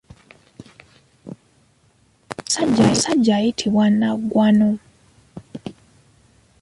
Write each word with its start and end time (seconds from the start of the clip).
Omusajja 2.61 3.31
ayitibwa 3.37 3.85
Nnaggwano. 3.91 4.69